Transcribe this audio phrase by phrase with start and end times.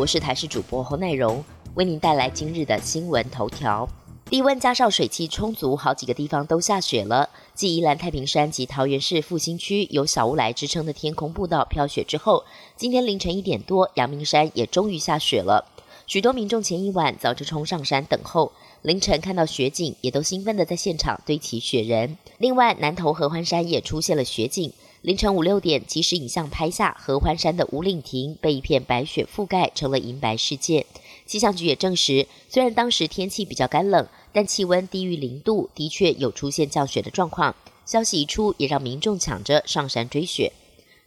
[0.00, 1.44] 我是台视主播侯乃荣，
[1.74, 3.86] 为您带来今日的新闻头条。
[4.30, 7.28] 低温加上水汽充足，好几个地方都下雪了。
[7.54, 12.44] 继宜兰太平山及桃园市复兴区有小乌来之称的天空步道飘雪之后，
[12.76, 15.66] 今天凌晨一点多，阳明山也终于下雪了。
[16.06, 22.16] 许多民众前一晚早就冲上山等候，凌晨看到雪景，也都兴奋地在现场堆起雪人。
[22.38, 24.72] 另外，南投合欢山也出现了雪景。
[25.02, 30.84] 凌晨五六点，即时影像拍下合欢山的五岭亭被一片白雪覆盖，成了银白世界。
[31.24, 37.56] 气象局也证实，虽然当时天气比较干冷，但气温低于零度，的确有出现降雪的状况。
[37.86, 40.52] 消息一出，也让民众抢着上山追雪。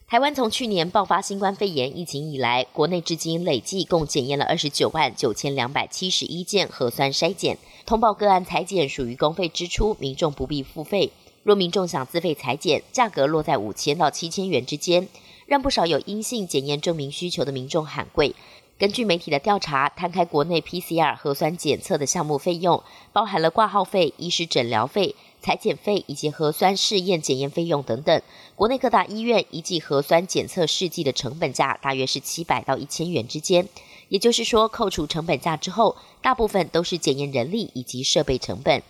[0.08, 11.12] 台湾从去年爆发新冠肺炎疫情以来，国内至今累计共检验了二十九万九千两百七十一件核酸筛检，通报个案裁检属于公费支出，民众不必付费。
[11.44, 15.08] 若民众想自费裁剪，价格落在五千到七千元之间，
[15.46, 18.34] 让不少有阴性检验证明需求的民众喊贵。
[18.80, 22.82] 根据媒体的调查，摊开国内 PCR 核酸检测的项目费用，
[23.14, 28.22] 包含了挂号费、医师诊疗费、裁剪费以及核酸试验检验费用等等。
[28.56, 33.68] 国内各大医院一剂核酸检测试剂的成本价大约是七百到一千元之间，
[34.10, 38.82] 也就是说，扣除成本价之后，大部分都是检验人力以及设备成本。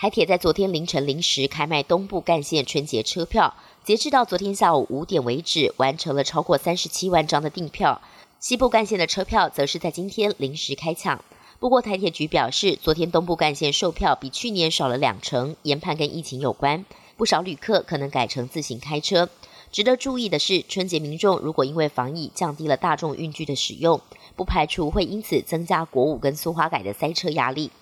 [0.00, 8.00] 台铁在昨天凌晨零时开卖东部干线春节车票，截至到昨天下午五点为止，完成了超过三十七万张的订票。
[8.38, 11.20] 西部干线的车票则是在今天零时开抢。
[11.58, 16.84] 不过台铁局表示，昨天东部干线售票比去年少了两成，研判跟疫情有关，
[17.16, 19.28] 不少旅客可能改成自行开车。
[19.72, 24.00] 值得注意的是，春节民众如果因为防疫降低了大众运具的使用，
[24.36, 27.72] 不排除会因此增加国五跟苏花改的塞车压力。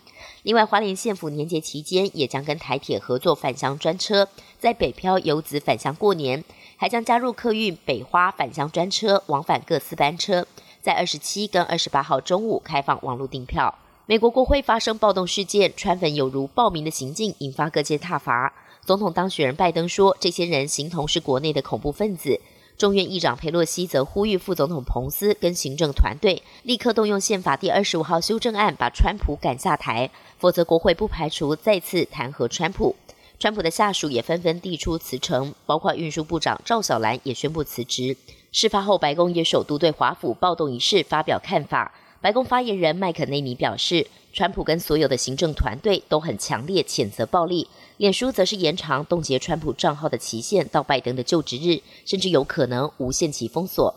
[0.43, 4.29] 另外，花莲县府年节期间也将跟台铁合作返乡专车，
[4.59, 6.45] 在北漂游子返乡过年，
[6.77, 10.47] 还将加入客运北花返乡专车，往返各四班车，
[10.81, 13.75] 在二十七跟二十八号中午开放网络订票。
[14.07, 18.53] 美国国会发生暴动事件，川粉有如暴民的行径，引发各界挞伐。
[18.85, 22.41] 总统当选人拜登说，这些人形同是国内的恐怖分子。
[22.79, 32.95] 众院议长佩洛西则呼吁副总统彭斯跟行政团队立刻动用宪法第二十五号修正案，把川普赶下台，否则国会不排除再次弹劾川普。
[33.39, 38.15] 川普的下属也纷纷递出辞呈，包括运输部长赵小兰也宣布辞职。
[38.53, 41.95] 事发后，白宫也首度对华府暴动一事发表看法。
[42.21, 47.69] 白宫发言人麦肯内尼表示，川普跟所有的行政团队都很强烈谴责暴力。
[47.97, 53.95] 脸书则是延长冻结川普账号的期限到拜登的就职日，甚至有可能无限期封锁。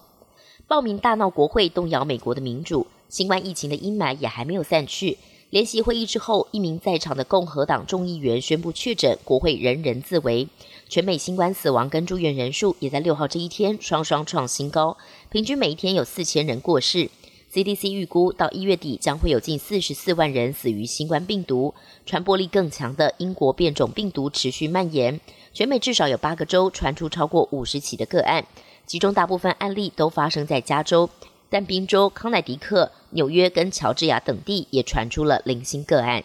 [0.66, 2.88] 暴民大闹国会，动摇美国的民主。
[3.09, 5.17] 新冠疫情的阴霾也还没有散去。
[5.50, 10.47] 联席会议之后，一名在场的共和党众议员宣布确诊，国会人人自危。
[10.88, 14.95] 全美新冠死亡跟住院人数也在六号这一天双双创新高，
[15.29, 17.09] 平均每一天有四千人过世。
[17.52, 21.74] CDC 预估，到一月底将会有近四十四万人死于新冠病毒。
[22.06, 25.20] 传播力更强的英国变种病毒持续蔓延，
[25.52, 28.46] 全美至少有八个州传出超过五十起的个案，
[28.86, 31.10] 其中大部分案例都发生在加州，
[31.50, 36.24] 但宾州、康乃狄克、纽约跟乔治亚等地也传出了零星个案。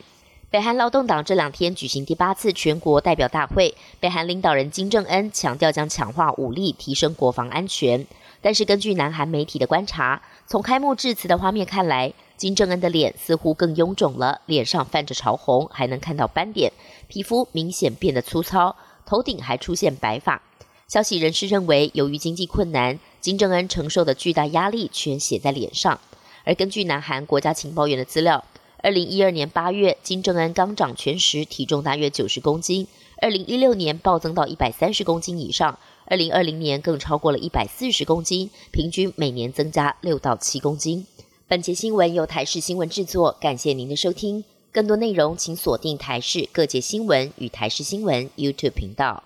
[0.51, 8.07] 北韩劳动党这两天举行第八次全国代表大会，北韩领导人金正恩强调将强化武力，提升国防安全。
[8.45, 16.71] 但是根据南韩媒体的观察，从开幕致辞的画面看来，金正恩的脸似乎更臃肿了，脸上泛着潮红，还能看到斑点，
[17.09, 20.43] 皮肤明显变得粗糙，头顶还出现白发。
[20.87, 25.99] 消息人士认为，由于经济困难，金正恩承受的巨大压力全写在脸上。
[26.45, 28.45] 而根据南韩国家情报院的资料，
[28.83, 32.87] 二零一二年八月，金正恩刚掌权时体重大约九十公斤，
[33.25, 35.79] 二零一六年暴增到一百三十公斤以上。
[36.05, 41.07] 二零二零年更超过了一百四十公斤，平均每年增加六到七公斤。
[41.49, 44.45] 本节新闻由台视新闻制作，感谢您的收听。
[44.71, 49.23] 更多内容请锁定台视各界新闻与台视新闻 YouTube 频道。